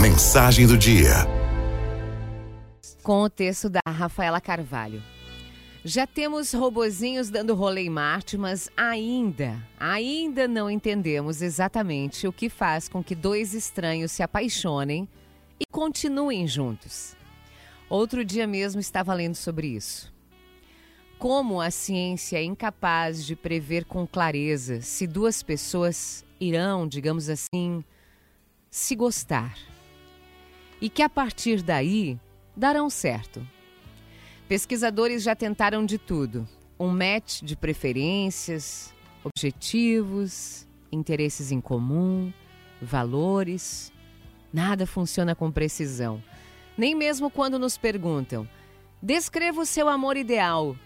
Mensagem 0.00 0.66
do 0.66 0.76
dia. 0.76 1.26
Com 3.02 3.22
o 3.22 3.30
texto 3.30 3.68
da 3.68 3.80
Rafaela 3.86 4.40
Carvalho. 4.40 5.02
Já 5.84 6.06
temos 6.06 6.52
robozinhos 6.52 7.28
dando 7.28 7.54
rolê 7.54 7.82
em 7.82 7.90
Marte, 7.90 8.38
mas 8.38 8.70
ainda, 8.76 9.56
ainda 9.78 10.48
não 10.48 10.70
entendemos 10.70 11.42
exatamente 11.42 12.26
o 12.26 12.32
que 12.32 12.48
faz 12.48 12.88
com 12.88 13.02
que 13.02 13.14
dois 13.14 13.54
estranhos 13.54 14.12
se 14.12 14.22
apaixonem 14.22 15.08
e 15.60 15.64
continuem 15.70 16.46
juntos. 16.46 17.16
Outro 17.88 18.24
dia 18.24 18.46
mesmo 18.46 18.80
estava 18.80 19.12
lendo 19.12 19.34
sobre 19.34 19.68
isso. 19.68 20.12
Como 21.18 21.60
a 21.60 21.70
ciência 21.70 22.38
é 22.38 22.42
incapaz 22.42 23.24
de 23.24 23.36
prever 23.36 23.84
com 23.84 24.06
clareza 24.06 24.80
se 24.80 25.06
duas 25.06 25.42
pessoas 25.42 26.24
irão, 26.40 26.88
digamos 26.88 27.28
assim, 27.28 27.84
se 28.70 28.96
gostar. 28.96 29.71
E 30.82 30.88
que 30.88 31.00
a 31.00 31.08
partir 31.08 31.62
daí 31.62 32.18
darão 32.56 32.90
certo. 32.90 33.40
Pesquisadores 34.48 35.22
já 35.22 35.32
tentaram 35.32 35.86
de 35.86 35.96
tudo: 35.96 36.46
um 36.76 36.88
match 36.88 37.40
de 37.40 37.54
preferências, 37.54 38.92
objetivos, 39.22 40.66
interesses 40.90 41.52
em 41.52 41.60
comum, 41.60 42.32
valores. 42.80 43.92
Nada 44.52 44.84
funciona 44.84 45.36
com 45.36 45.52
precisão. 45.52 46.20
Nem 46.76 46.96
mesmo 46.96 47.30
quando 47.30 47.60
nos 47.60 47.78
perguntam: 47.78 48.48
descreva 49.00 49.60
o 49.60 49.66
seu 49.66 49.88
amor 49.88 50.16
ideal. 50.16 50.76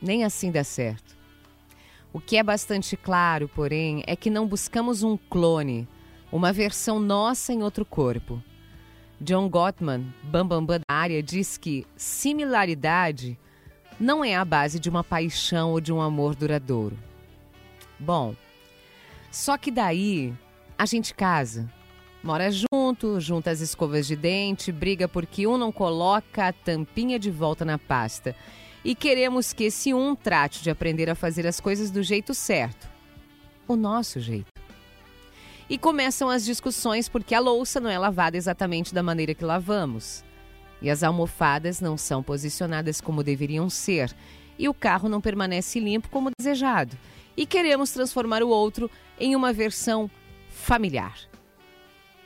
Nem 0.00 0.24
assim 0.24 0.50
dá 0.50 0.62
certo. 0.62 1.16
O 2.12 2.20
que 2.20 2.36
é 2.36 2.42
bastante 2.42 2.98
claro, 2.98 3.48
porém, 3.48 4.02
é 4.06 4.14
que 4.14 4.28
não 4.28 4.46
buscamos 4.46 5.02
um 5.02 5.16
clone, 5.16 5.88
uma 6.30 6.52
versão 6.52 7.00
nossa 7.00 7.50
em 7.50 7.62
outro 7.62 7.86
corpo. 7.86 8.42
John 9.20 9.48
Gottman, 9.48 10.14
bambambam 10.22 10.64
Bam 10.64 10.66
Bam 10.66 10.80
da 10.88 10.94
área, 10.94 11.22
diz 11.22 11.56
que 11.56 11.86
similaridade 11.96 13.38
não 13.98 14.24
é 14.24 14.36
a 14.36 14.44
base 14.44 14.78
de 14.78 14.88
uma 14.88 15.02
paixão 15.02 15.72
ou 15.72 15.80
de 15.80 15.92
um 15.92 16.00
amor 16.00 16.36
duradouro. 16.36 16.96
Bom, 17.98 18.34
só 19.30 19.58
que 19.58 19.70
daí 19.70 20.32
a 20.78 20.86
gente 20.86 21.12
casa, 21.14 21.68
mora 22.22 22.48
junto, 22.50 23.20
junta 23.20 23.50
as 23.50 23.60
escovas 23.60 24.06
de 24.06 24.14
dente, 24.14 24.70
briga 24.70 25.08
porque 25.08 25.46
um 25.46 25.58
não 25.58 25.72
coloca 25.72 26.46
a 26.46 26.52
tampinha 26.52 27.18
de 27.18 27.30
volta 27.30 27.64
na 27.64 27.76
pasta. 27.76 28.36
E 28.84 28.94
queremos 28.94 29.52
que 29.52 29.64
esse 29.64 29.92
um 29.92 30.14
trate 30.14 30.62
de 30.62 30.70
aprender 30.70 31.10
a 31.10 31.16
fazer 31.16 31.44
as 31.44 31.58
coisas 31.58 31.90
do 31.90 32.02
jeito 32.04 32.32
certo, 32.32 32.88
o 33.66 33.74
nosso 33.74 34.20
jeito. 34.20 34.57
E 35.68 35.76
começam 35.76 36.30
as 36.30 36.44
discussões 36.44 37.08
porque 37.08 37.34
a 37.34 37.40
louça 37.40 37.78
não 37.78 37.90
é 37.90 37.98
lavada 37.98 38.36
exatamente 38.36 38.94
da 38.94 39.02
maneira 39.02 39.34
que 39.34 39.44
lavamos. 39.44 40.24
E 40.80 40.88
as 40.88 41.02
almofadas 41.02 41.80
não 41.80 41.98
são 41.98 42.22
posicionadas 42.22 43.00
como 43.00 43.22
deveriam 43.22 43.68
ser. 43.68 44.14
E 44.58 44.68
o 44.68 44.74
carro 44.74 45.08
não 45.08 45.20
permanece 45.20 45.78
limpo 45.78 46.08
como 46.08 46.30
desejado. 46.38 46.96
E 47.36 47.44
queremos 47.44 47.90
transformar 47.90 48.42
o 48.42 48.48
outro 48.48 48.90
em 49.20 49.36
uma 49.36 49.52
versão 49.52 50.10
familiar. 50.48 51.18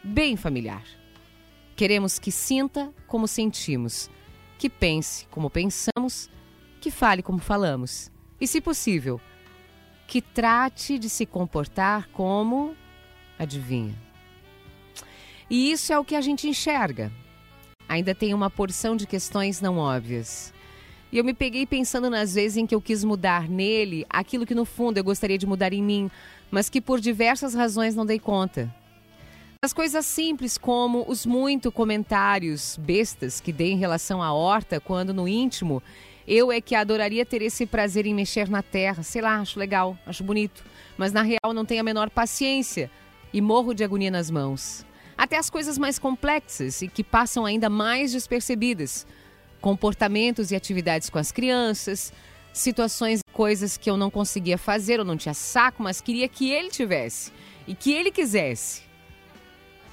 Bem 0.04 0.36
familiar. 0.36 0.84
Queremos 1.74 2.18
que 2.18 2.30
sinta 2.30 2.92
como 3.06 3.26
sentimos, 3.26 4.08
que 4.58 4.70
pense 4.70 5.26
como 5.30 5.50
pensamos, 5.50 6.30
que 6.80 6.90
fale 6.90 7.22
como 7.22 7.38
falamos. 7.38 8.10
E, 8.40 8.46
se 8.46 8.60
possível, 8.60 9.20
que 10.06 10.20
trate 10.20 10.98
de 10.98 11.08
se 11.08 11.24
comportar 11.26 12.08
como 12.08 12.76
Adivinha? 13.42 13.92
E 15.50 15.72
isso 15.72 15.92
é 15.92 15.98
o 15.98 16.04
que 16.04 16.14
a 16.14 16.20
gente 16.20 16.46
enxerga. 16.46 17.10
Ainda 17.88 18.14
tem 18.14 18.32
uma 18.32 18.48
porção 18.48 18.94
de 18.94 19.04
questões 19.04 19.60
não 19.60 19.78
óbvias. 19.78 20.54
E 21.10 21.18
eu 21.18 21.24
me 21.24 21.34
peguei 21.34 21.66
pensando 21.66 22.08
nas 22.08 22.34
vezes 22.34 22.56
em 22.56 22.66
que 22.68 22.74
eu 22.74 22.80
quis 22.80 23.02
mudar 23.02 23.48
nele 23.48 24.06
aquilo 24.08 24.46
que 24.46 24.54
no 24.54 24.64
fundo 24.64 24.98
eu 24.98 25.02
gostaria 25.02 25.36
de 25.36 25.44
mudar 25.44 25.72
em 25.72 25.82
mim, 25.82 26.08
mas 26.52 26.70
que 26.70 26.80
por 26.80 27.00
diversas 27.00 27.52
razões 27.52 27.96
não 27.96 28.06
dei 28.06 28.20
conta. 28.20 28.72
As 29.60 29.72
coisas 29.72 30.06
simples 30.06 30.56
como 30.56 31.04
os 31.08 31.26
muito 31.26 31.72
comentários 31.72 32.78
bestas 32.80 33.40
que 33.40 33.52
dei 33.52 33.72
em 33.72 33.78
relação 33.78 34.22
à 34.22 34.32
horta, 34.32 34.78
quando 34.78 35.12
no 35.12 35.26
íntimo 35.26 35.82
eu 36.28 36.52
é 36.52 36.60
que 36.60 36.76
adoraria 36.76 37.26
ter 37.26 37.42
esse 37.42 37.66
prazer 37.66 38.06
em 38.06 38.14
mexer 38.14 38.48
na 38.48 38.62
terra. 38.62 39.02
Sei 39.02 39.20
lá, 39.20 39.40
acho 39.40 39.58
legal, 39.58 39.98
acho 40.06 40.22
bonito. 40.22 40.64
Mas 40.96 41.12
na 41.12 41.22
real 41.22 41.52
não 41.52 41.64
tenho 41.64 41.80
a 41.80 41.84
menor 41.84 42.08
paciência 42.08 42.88
e 43.32 43.40
morro 43.40 43.74
de 43.74 43.82
agonia 43.82 44.10
nas 44.10 44.30
mãos. 44.30 44.84
Até 45.16 45.36
as 45.36 45.48
coisas 45.48 45.78
mais 45.78 45.98
complexas 45.98 46.82
e 46.82 46.88
que 46.88 47.04
passam 47.04 47.44
ainda 47.44 47.70
mais 47.70 48.12
despercebidas. 48.12 49.06
Comportamentos 49.60 50.50
e 50.50 50.56
atividades 50.56 51.08
com 51.08 51.18
as 51.18 51.30
crianças, 51.30 52.12
situações 52.52 53.20
coisas 53.32 53.76
que 53.76 53.88
eu 53.88 53.96
não 53.96 54.10
conseguia 54.10 54.58
fazer, 54.58 54.98
eu 54.98 55.04
não 55.04 55.16
tinha 55.16 55.34
saco, 55.34 55.82
mas 55.82 56.00
queria 56.00 56.28
que 56.28 56.50
ele 56.50 56.70
tivesse 56.70 57.32
e 57.66 57.74
que 57.74 57.92
ele 57.92 58.10
quisesse. 58.10 58.82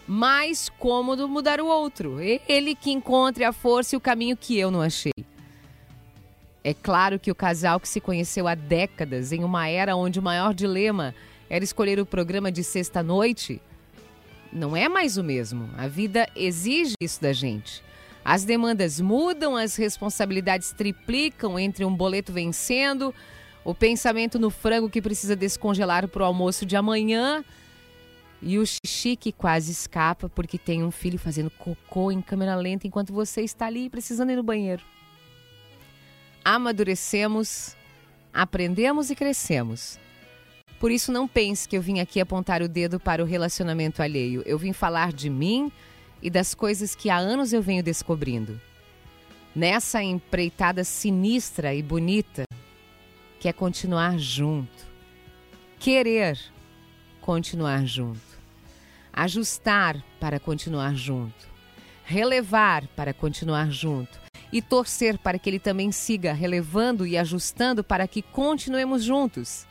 Mais 0.08 0.70
cômodo 0.70 1.30
mudar 1.30 1.62
o 1.62 1.68
outro, 1.68 2.20
ele 2.20 2.74
que 2.74 2.92
encontre 2.92 3.44
a 3.44 3.54
força 3.54 3.96
e 3.96 3.98
o 3.98 4.02
caminho 4.02 4.36
que 4.36 4.58
eu 4.58 4.72
não 4.72 4.82
achei. 4.82 5.14
É 6.64 6.74
claro 6.74 7.20
que 7.20 7.32
o 7.32 7.36
casal 7.36 7.80
que 7.80 7.88
se 7.88 8.02
conheceu 8.02 8.48
há 8.48 8.56
décadas, 8.56 9.32
em 9.32 9.44
uma 9.44 9.70
era 9.70 9.96
onde 9.96 10.20
o 10.20 10.24
maior 10.24 10.54
dilema 10.54 11.14
era 11.50 11.64
escolher 11.64 12.00
o 12.00 12.06
programa 12.06 12.52
de 12.52 12.64
sexta-noite, 12.64 13.62
não 14.52 14.76
é 14.76 14.90
mais 14.90 15.18
o 15.18 15.24
mesmo. 15.24 15.70
A 15.78 15.88
vida 15.88 16.28
exige 16.36 16.94
isso 17.02 17.22
da 17.22 17.34
gente. 17.34 17.84
As 18.24 18.44
demandas 18.44 19.00
mudam, 19.00 19.56
as 19.56 19.76
responsabilidades 19.76 20.72
triplicam 20.72 21.58
entre 21.58 21.86
um 21.86 21.96
boleto 21.96 22.32
vencendo, 22.32 23.14
o 23.64 23.74
pensamento 23.74 24.38
no 24.38 24.50
frango 24.50 24.90
que 24.90 25.02
precisa 25.02 25.36
descongelar 25.36 26.08
para 26.08 26.24
o 26.24 26.26
almoço 26.26 26.66
de 26.66 26.76
amanhã 26.76 27.44
e 28.42 28.58
o 28.58 28.66
xixi 28.66 29.16
que 29.16 29.32
quase 29.32 29.72
escapa 29.72 30.30
porque 30.30 30.58
tem 30.58 30.84
um 30.84 30.92
filho 30.92 31.20
fazendo 31.20 31.50
cocô 31.50 32.12
em 32.12 32.22
câmera 32.22 32.56
lenta 32.56 32.88
enquanto 32.88 33.14
você 33.14 33.42
está 33.42 33.68
ali 33.68 33.90
precisando 33.90 34.32
ir 34.32 34.36
no 34.36 34.44
banheiro. 34.44 34.84
Amadurecemos, 36.44 37.76
aprendemos 38.34 39.10
e 39.10 39.16
crescemos. 39.16 40.00
Por 40.80 40.92
isso, 40.92 41.12
não 41.12 41.28
pense 41.28 41.68
que 41.68 41.76
eu 41.76 41.82
vim 41.82 42.00
aqui 42.00 42.22
apontar 42.22 42.62
o 42.62 42.70
dedo 42.70 43.00
para 43.00 43.22
o 43.22 43.26
relacionamento 43.26 44.02
alheio. 44.02 44.42
Eu 44.46 44.58
vim 44.58 44.72
falar 44.72 45.12
de 45.12 45.30
mim 45.30 45.70
e 46.22 46.30
das 46.30 46.56
coisas 46.56 46.96
que 46.96 47.10
há 47.10 47.18
anos 47.18 47.52
eu 47.52 47.62
venho 47.62 47.84
descobrindo. 47.84 48.60
Nessa 49.54 50.02
empreitada 50.02 50.86
sinistra 50.86 51.76
e 51.76 51.84
bonita, 51.84 52.46
que 53.40 53.50
é 53.50 53.54
continuar 53.54 54.18
junto. 54.18 54.88
Querer 55.80 56.40
continuar 57.20 57.86
junto. 57.86 58.22
Ajustar 59.12 60.02
para 60.20 60.40
continuar 60.40 60.96
junto. 60.96 61.50
Relevar 62.06 62.88
para 62.96 63.14
continuar 63.14 63.70
junto. 63.70 64.18
E 64.52 64.62
torcer 64.62 65.18
para 65.18 65.38
que 65.38 65.50
ele 65.50 65.60
também 65.60 65.92
siga 65.92 66.32
relevando 66.32 67.06
e 67.06 67.18
ajustando 67.18 67.84
para 67.84 68.08
que 68.08 68.22
continuemos 68.22 69.04
juntos. 69.04 69.69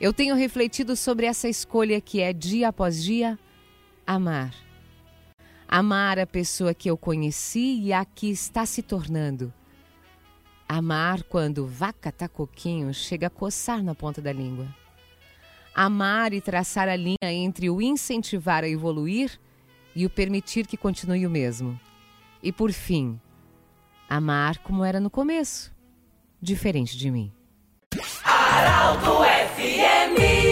Eu 0.00 0.14
tenho 0.14 0.34
refletido 0.34 0.96
sobre 0.96 1.26
essa 1.26 1.46
escolha 1.46 2.00
que 2.00 2.22
é 2.22 2.32
dia 2.32 2.68
após 2.68 3.02
dia 3.02 3.38
amar. 4.06 4.54
Amar 5.68 6.18
a 6.18 6.26
pessoa 6.26 6.72
que 6.72 6.88
eu 6.88 6.96
conheci 6.96 7.78
e 7.82 7.92
a 7.92 8.02
que 8.02 8.30
está 8.30 8.64
se 8.64 8.80
tornando. 8.80 9.52
Amar 10.66 11.22
quando 11.24 11.66
vaca 11.66 12.10
tá 12.10 12.26
coquinho 12.28 12.94
chega 12.94 13.26
a 13.26 13.30
coçar 13.30 13.82
na 13.82 13.94
ponta 13.94 14.22
da 14.22 14.32
língua. 14.32 14.74
Amar 15.74 16.32
e 16.32 16.40
traçar 16.40 16.88
a 16.88 16.96
linha 16.96 17.18
entre 17.24 17.68
o 17.68 17.82
incentivar 17.82 18.64
a 18.64 18.68
evoluir 18.68 19.38
e 19.94 20.06
o 20.06 20.10
permitir 20.10 20.66
que 20.66 20.78
continue 20.78 21.26
o 21.26 21.30
mesmo. 21.30 21.78
E 22.42 22.50
por 22.50 22.72
fim, 22.72 23.20
amar 24.08 24.58
como 24.58 24.82
era 24.82 24.98
no 24.98 25.10
começo, 25.10 25.70
diferente 26.40 26.96
de 26.96 27.10
mim. 27.10 27.30
Araldo 28.24 29.24
me. 30.08 30.49